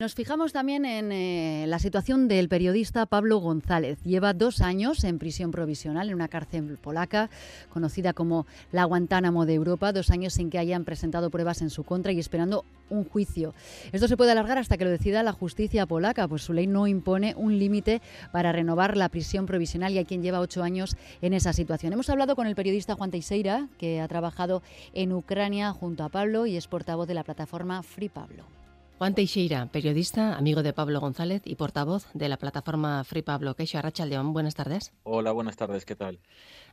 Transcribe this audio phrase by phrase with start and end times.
[0.00, 3.98] Nos fijamos también en eh, la situación del periodista Pablo González.
[4.02, 7.28] Lleva dos años en prisión provisional en una cárcel polaca
[7.68, 11.84] conocida como la Guantánamo de Europa, dos años sin que hayan presentado pruebas en su
[11.84, 13.52] contra y esperando un juicio.
[13.92, 16.86] Esto se puede alargar hasta que lo decida la justicia polaca, pues su ley no
[16.86, 18.00] impone un límite
[18.32, 21.92] para renovar la prisión provisional y hay quien lleva ocho años en esa situación.
[21.92, 24.62] Hemos hablado con el periodista Juan Teixeira, que ha trabajado
[24.94, 28.59] en Ucrania junto a Pablo y es portavoz de la plataforma Free Pablo.
[29.00, 33.56] Juan Teixeira, periodista, amigo de Pablo González y portavoz de la plataforma Free Pablo.
[33.56, 34.92] Queixo Arrachaldeón, buenas tardes.
[35.04, 36.20] Hola, buenas tardes, ¿qué tal?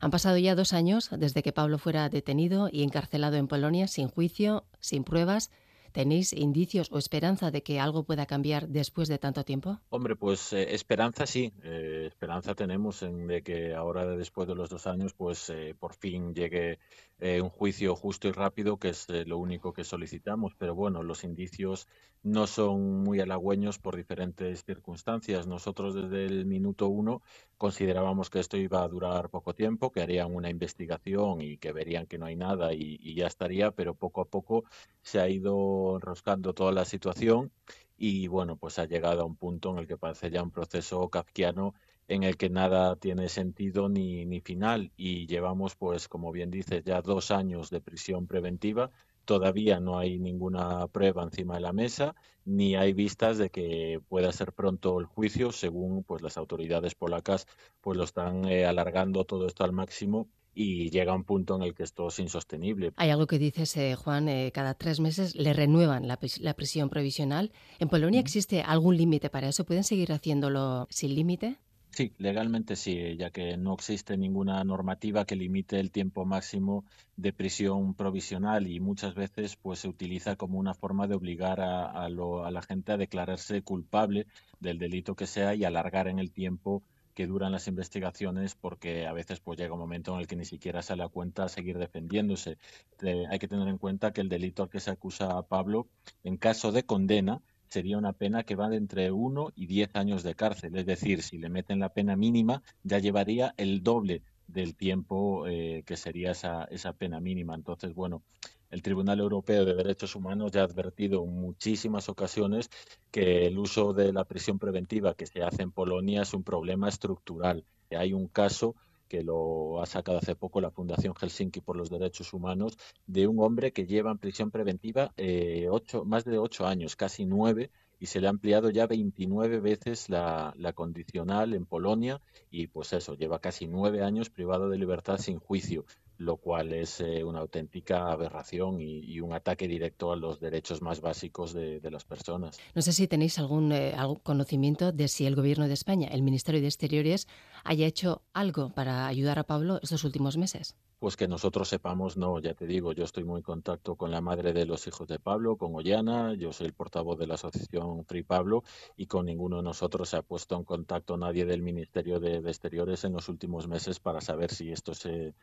[0.01, 4.09] Han pasado ya dos años desde que Pablo fuera detenido y encarcelado en Polonia sin
[4.09, 5.51] juicio, sin pruebas
[5.97, 9.79] ¿Tenéis indicios o esperanza de que algo pueda cambiar después de tanto tiempo?
[9.89, 14.69] Hombre, pues eh, esperanza sí, eh, esperanza tenemos en de que ahora después de los
[14.69, 16.77] dos años, pues eh, por fin llegue
[17.19, 20.53] un juicio justo y rápido, que es lo único que solicitamos.
[20.55, 21.87] Pero bueno, los indicios
[22.23, 25.47] no son muy halagüeños por diferentes circunstancias.
[25.47, 27.21] Nosotros desde el minuto uno
[27.57, 32.05] considerábamos que esto iba a durar poco tiempo, que harían una investigación y que verían
[32.05, 34.65] que no hay nada y ya estaría, pero poco a poco
[35.01, 37.51] se ha ido enroscando toda la situación
[37.97, 41.09] y bueno, pues ha llegado a un punto en el que parece ya un proceso
[41.09, 41.73] kafkiano
[42.07, 46.83] en el que nada tiene sentido ni, ni final y llevamos pues como bien dices
[46.85, 48.91] ya dos años de prisión preventiva
[49.25, 54.31] todavía no hay ninguna prueba encima de la mesa ni hay vistas de que pueda
[54.31, 57.45] ser pronto el juicio según pues las autoridades polacas
[57.81, 61.75] pues lo están eh, alargando todo esto al máximo y llega un punto en el
[61.75, 62.91] que esto es insostenible.
[62.95, 67.51] Hay algo que dices, eh, Juan, eh, cada tres meses le renuevan la, prisión provisional.
[67.77, 69.65] ¿En Polonia existe algún límite para eso?
[69.65, 71.57] ¿Pueden seguir haciéndolo sin límite?
[71.97, 77.33] Sí, legalmente sí, ya que no existe ninguna normativa que limite el tiempo máximo de
[77.33, 82.61] prisión provisional y muchas veces pues se utiliza como una forma de obligar a, la
[82.61, 84.27] gente a declararse culpable
[84.59, 86.83] del delito que sea y alargar en el tiempo
[87.15, 90.45] que duran las investigaciones porque a veces pues llega un momento en el que ni
[90.45, 92.59] siquiera sale a cuenta seguir defendiéndose.
[93.01, 95.87] hay que tener en cuenta que el delito al que se acusa a Pablo,
[96.23, 100.23] en caso de condena, sería una pena que va de entre uno y diez años
[100.23, 100.75] de cárcel.
[100.75, 105.83] Es decir, si le meten la pena mínima, ya llevaría el doble del tiempo eh,
[105.85, 107.55] que sería esa, esa pena mínima.
[107.55, 108.23] Entonces, bueno,
[108.69, 112.69] el Tribunal Europeo de Derechos Humanos ya ha advertido en muchísimas ocasiones
[113.11, 116.89] que el uso de la prisión preventiva que se hace en Polonia es un problema
[116.89, 117.63] estructural.
[117.91, 118.75] Hay un caso
[119.07, 123.39] que lo ha sacado hace poco la Fundación Helsinki por los Derechos Humanos, de un
[123.39, 125.67] hombre que lleva en prisión preventiva eh,
[126.05, 130.53] más de ocho años, casi nueve, y se le ha ampliado ya 29 veces la,
[130.57, 135.39] la, condicional en Polonia y pues eso, lleva casi nueve años privado de libertad sin
[135.39, 135.85] juicio
[136.17, 141.01] lo cual es eh, una auténtica aberración y, un ataque directo a los derechos más
[141.01, 142.59] básicos de, las personas.
[142.75, 146.21] No sé si tenéis algún, eh, algún, conocimiento de si el Gobierno de España, el
[146.21, 147.27] Ministerio de Exteriores,
[147.63, 150.75] haya hecho algo para ayudar a Pablo estos últimos meses.
[150.99, 154.19] Pues que nosotros sepamos, no, ya te digo, yo estoy muy en contacto con la
[154.19, 158.03] madre de los hijos de Pablo, con Ollana, yo soy el portavoz de la asociación
[158.05, 158.63] Free Pablo
[158.95, 163.03] y con ninguno de nosotros se ha puesto en contacto nadie del Ministerio de, Exteriores
[163.03, 165.35] en los últimos meses para saber si esto se,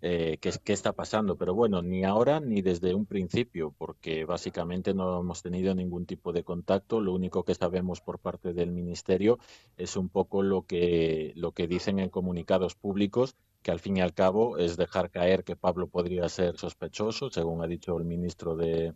[0.00, 1.36] eh, qué, qué está pasando.
[1.36, 6.32] Pero bueno, ni ahora ni desde un principio, porque básicamente no hemos tenido ningún tipo
[6.32, 7.00] de contacto.
[7.00, 9.38] Lo único que sabemos por parte del Ministerio
[9.76, 14.02] es un poco lo que, lo que dicen en comunicados públicos que al fin y
[14.02, 18.56] al cabo es dejar caer que Pablo podría ser sospechoso, según ha dicho el ministro
[18.56, 18.92] de,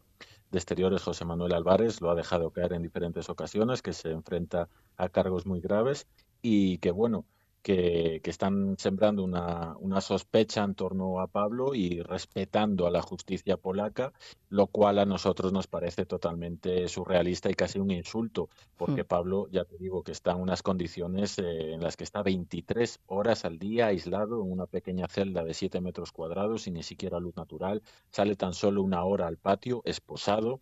[0.52, 5.08] Exteriores, José Manuel Álvarez, lo ha dejado caer en diferentes ocasiones, que se enfrenta a
[5.10, 6.06] cargos muy graves
[6.40, 7.26] y que, bueno,
[7.62, 13.56] que, están sembrando una, una, sospecha en torno a Pablo y respetando a la justicia
[13.56, 14.12] polaca,
[14.48, 19.06] lo cual a nosotros nos parece totalmente surrealista y casi un insulto, porque hmm.
[19.06, 23.00] Pablo, ya te digo, que está en unas condiciones eh, en las que está 23
[23.06, 27.20] horas al día aislado en una pequeña celda de 7 metros cuadrados y ni siquiera
[27.20, 30.60] luz natural, sale tan solo una hora al patio, esposado,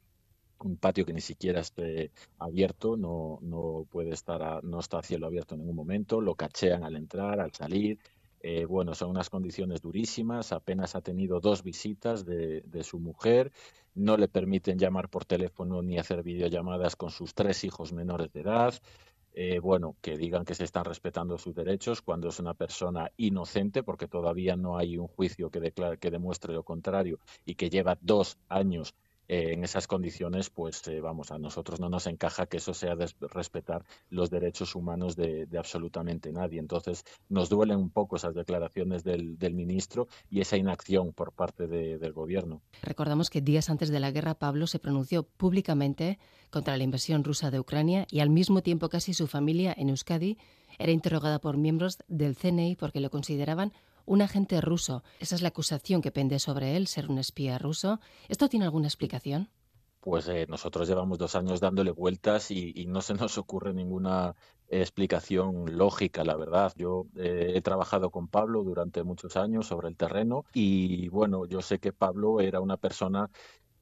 [0.61, 5.27] un patio que ni siquiera esté abierto, no, no puede estar, no está a cielo
[5.27, 7.99] abierto en ningún momento, lo cachean al entrar, al salir.
[8.41, 13.51] Eh, bueno, son unas condiciones durísimas, apenas ha tenido dos visitas de, de, su mujer,
[13.95, 18.41] no le permiten llamar por teléfono ni hacer videollamadas con sus tres hijos menores de
[18.43, 18.75] edad.
[19.39, 23.83] Eh, bueno, que digan que se están respetando sus derechos cuando es una persona inocente,
[23.83, 27.99] porque todavía no hay un juicio que, declare, que demuestre lo contrario y que lleva
[28.01, 28.95] dos años
[29.29, 32.95] eh, en esas condiciones, pues eh, vamos, a nosotros no nos encaja que eso sea
[33.21, 36.61] respetar los derechos humanos de, absolutamente nadie.
[36.61, 42.13] Entonces, nos duelen un poco esas declaraciones del, ministro y esa inacción por parte del
[42.13, 42.61] gobierno.
[42.83, 46.19] Recordamos que días antes de la guerra, Pablo se pronunció públicamente
[46.51, 50.37] contra la invasión rusa de Ucrania y al mismo tiempo casi su familia en Euskadi
[50.79, 53.73] era interrogada por miembros del CNI porque lo consideraban
[54.07, 55.03] un agente ruso.
[55.21, 58.01] Esa es la acusación que pende sobre él, ser un espía ruso.
[58.29, 59.51] ¿Esto tiene alguna explicación?
[60.01, 64.37] Pues eh, nosotros llevamos dos años dándole vueltas y, no se nos ocurre ninguna
[64.69, 66.73] explicación lógica, la verdad.
[66.77, 71.61] Yo eh, he trabajado con Pablo durante muchos años sobre el terreno y bueno, yo
[71.61, 73.31] sé que Pablo era una persona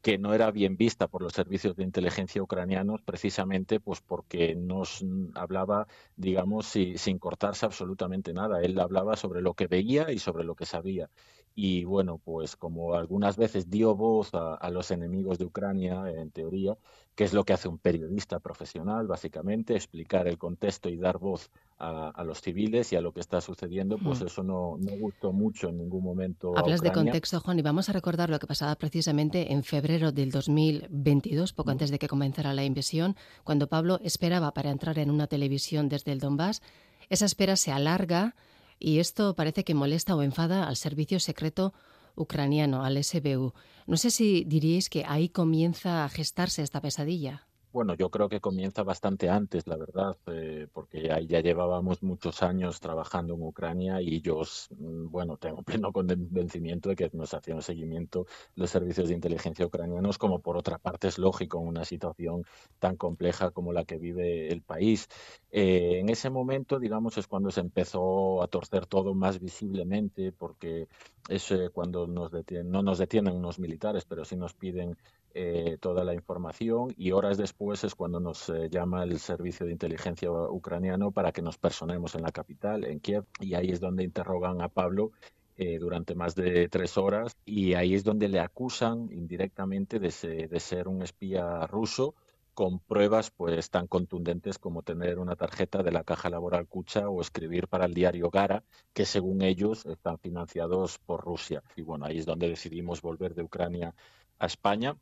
[0.05, 5.03] que no era bien vista por los servicios de inteligencia ucranianos precisamente pues porque nos
[5.35, 8.61] hablaba, digamos, sin cortarse absolutamente nada.
[8.61, 11.09] Él hablaba sobre lo que veía y sobre lo que sabía.
[11.57, 16.77] Y bueno, pues como algunas veces dio voz a, los enemigos de Ucrania, en teoría,
[17.15, 21.51] que es lo que hace un periodista profesional, básicamente, explicar el contexto y dar voz
[21.79, 25.69] a, los civiles y a lo que está sucediendo, pues eso no, no, gustó mucho
[25.69, 26.59] en ningún momento.
[26.59, 30.33] Hablas de contexto, Juan, y vamos a recordar lo que pasaba precisamente en febrero del
[30.33, 35.29] 2022, poco antes de que comenzara la invasión, cuando Pablo esperaba para entrar en una
[35.29, 36.63] televisión desde el Donbass.
[37.11, 38.35] Esa espera se alarga
[38.79, 41.73] y esto parece que molesta o enfada al servicio secreto
[42.17, 43.55] ucraniano, al SBU.
[43.87, 47.47] No sé si diríais que ahí comienza a gestarse esta pesadilla.
[47.75, 52.41] Bueno, yo creo que comienza bastante antes, la verdad, eh, porque ya, ya, llevábamos muchos
[52.45, 54.43] años trabajando en Ucrania y yo,
[54.79, 60.19] mm, bueno, tengo pleno convencimiento de que nos hacían seguimiento los servicios de inteligencia ucranianos,
[60.19, 62.45] como por otra parte es lógico en una situación
[62.79, 65.09] tan compleja como la que vive el país.
[65.51, 70.87] Eh, en ese momento, digamos, es cuando se empezó a torcer todo más visiblemente, porque
[71.29, 74.97] es eh, cuando no nos detienen unos militares, pero sí nos piden
[75.37, 79.73] eh, toda la información y horas después es cuando nos eh, llama el servicio de
[79.73, 84.05] inteligencia ucraniano para que nos personemos en la capital, en Kiev, y ahí es donde
[84.05, 85.11] interrogan a Pablo
[85.57, 90.61] eh, durante más de tres horas y ahí es donde le acusan indirectamente de, de,
[90.61, 92.15] ser un espía ruso
[92.55, 97.21] con pruebas pues tan contundentes como tener una tarjeta de la Caja Laboral Kucha o
[97.21, 101.65] escribir para el diario Gara, que según ellos están financiados por Rusia.
[101.75, 103.97] Y bueno, ahí es donde decidimos volver de Ucrania
[104.39, 104.97] a España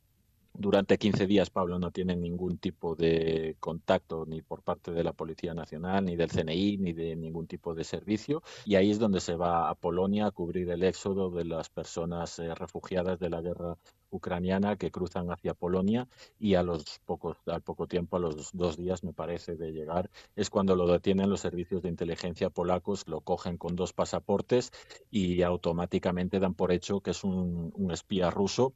[0.53, 5.13] durante 15 días Pablo no tiene ningún tipo de contacto ni por parte de la
[5.13, 8.43] Policía Nacional, ni del CNI, ni de ningún tipo de servicio.
[8.65, 12.39] Y ahí es donde se va a Polonia a cubrir el éxodo de las personas
[12.39, 13.77] eh, refugiadas de la guerra
[14.11, 16.07] ucraniana que cruzan hacia Polonia
[16.39, 20.11] y a los pocos, al poco tiempo, a los dos días me parece de llegar,
[20.35, 24.71] es cuando lo detienen los servicios de inteligencia polacos, lo cogen con dos pasaportes
[25.09, 28.75] y automáticamente dan por hecho que es un espía ruso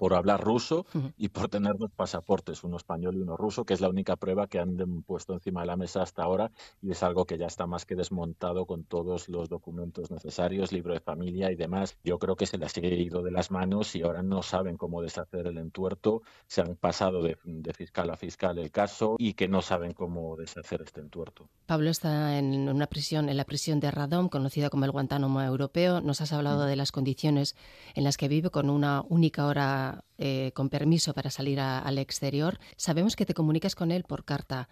[0.00, 0.86] por hablar ruso
[1.18, 4.46] y por tener dos pasaportes, uno español y uno ruso, que es la única prueba
[4.46, 6.50] que han puesto encima de la mesa hasta ahora
[6.80, 10.94] y es algo que ya está más que desmontado con todos los documentos necesarios, libro
[10.94, 11.98] de familia y demás.
[12.02, 15.02] Yo creo que se les ha ido de las manos y ahora no saben cómo
[15.02, 17.36] deshacer el entuerto, se han pasado de,
[17.74, 21.46] fiscal a fiscal el caso y que no saben cómo deshacer este entuerto.
[21.66, 26.00] Pablo está en una prisión, en la prisión de Radom, conocida como el Guantánamo europeo.
[26.00, 27.54] Nos has hablado de las condiciones
[27.94, 32.58] en las que vive con una única hora eh, con permiso para salir al exterior.
[32.76, 34.68] Sabemos que te comunicas con él por carta.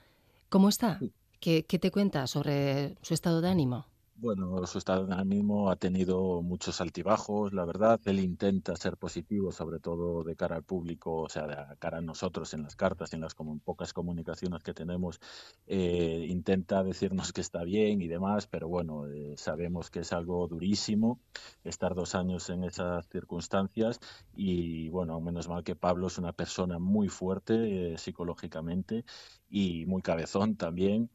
[0.49, 1.01] ¿Cómo está?
[1.41, 3.87] ¿Qué, ¿Qué, te cuenta sobre su estado de ánimo?
[4.21, 8.01] Bueno, su estado de ánimo ha tenido muchos altibajos, la verdad.
[8.05, 12.01] Él intenta ser positivo, sobre todo de cara al público, o sea, de cara a
[12.01, 15.21] nosotros en las cartas, en las como, pocas comunicaciones que tenemos.
[15.69, 20.49] Eh, intenta decirnos que está bien y demás, pero bueno, eh, sabemos que es algo
[20.49, 21.21] durísimo
[21.63, 24.01] estar dos años en esas circunstancias
[24.35, 29.05] y bueno, menos mal que Pablo es una persona muy fuerte eh, psicológicamente
[29.49, 31.09] y muy cabezón también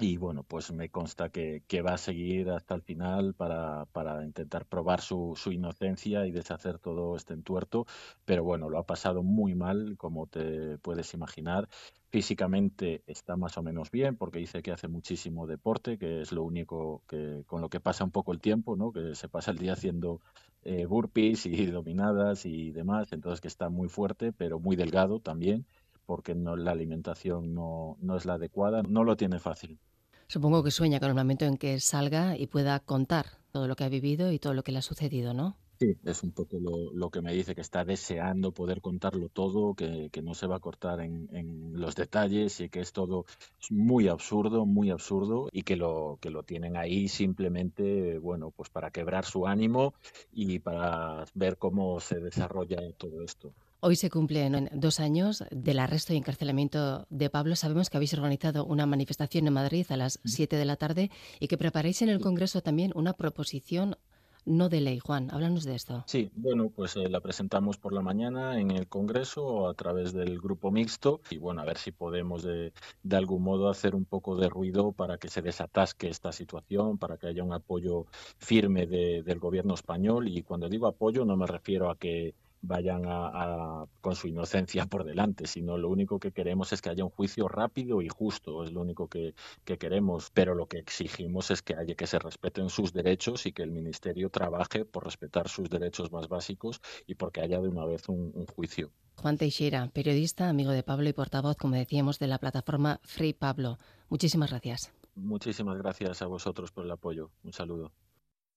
[0.00, 4.24] y bueno, pues me consta que, que, va a seguir hasta el final para, para
[4.24, 7.86] intentar probar su, su, inocencia y deshacer todo este entuerto.
[8.24, 11.68] Pero bueno, lo ha pasado muy mal, como te puedes imaginar.
[12.10, 16.42] Físicamente está más o menos bien porque dice que hace muchísimo deporte, que es lo
[16.42, 18.92] único que con lo que pasa un poco el tiempo, ¿no?
[18.92, 20.20] que se pasa el día haciendo
[20.62, 23.12] eh, burpees y dominadas y demás.
[23.12, 25.66] Entonces que está muy fuerte, pero muy delgado también
[26.06, 29.78] porque no, la alimentación no, no es la adecuada, no lo tiene fácil.
[30.26, 33.84] Supongo que sueña con el momento en que salga y pueda contar todo lo que
[33.84, 35.56] ha vivido y todo lo que le ha sucedido, ¿no?
[35.80, 40.08] Sí, es un poco lo, que me dice, que está deseando poder contarlo todo, que,
[40.12, 43.26] que no se va a cortar en, en, los detalles y que es todo
[43.70, 48.92] muy absurdo, muy absurdo y que lo, que lo tienen ahí simplemente, bueno, pues para
[48.92, 49.94] quebrar su ánimo
[50.32, 53.52] y para ver cómo se desarrolla todo esto.
[53.86, 57.54] Hoy se cumplen dos años del arresto y encarcelamiento de Pablo.
[57.54, 61.48] Sabemos que habéis organizado una manifestación en Madrid a las 7 de la tarde y
[61.48, 63.98] que preparáis en el Congreso también una proposición
[64.46, 65.00] no de ley.
[65.00, 66.02] Juan, háblanos de esto.
[66.06, 70.40] Sí, bueno, pues eh, la presentamos por la mañana en el Congreso a través del
[70.40, 72.72] grupo mixto y bueno, a ver si podemos de,
[73.02, 77.18] de algún modo hacer un poco de ruido para que se desatasque esta situación, para
[77.18, 78.06] que haya un apoyo
[78.38, 82.34] firme de, del gobierno español y cuando digo apoyo no me refiero a que
[82.66, 87.04] vayan a, con su inocencia por delante, sino lo único que queremos es que haya
[87.04, 91.62] un juicio rápido y justo, es lo único que, queremos, pero lo que exigimos es
[91.62, 95.68] que haya que se respeten sus derechos y que el Ministerio trabaje por respetar sus
[95.68, 98.90] derechos más básicos y porque haya de una vez un, un juicio.
[99.16, 103.78] Juan Teixeira, periodista, amigo de Pablo y portavoz, como decíamos, de la plataforma Free Pablo.
[104.08, 104.92] Muchísimas gracias.
[105.14, 107.30] Muchísimas gracias a vosotros por el apoyo.
[107.44, 107.92] Un saludo.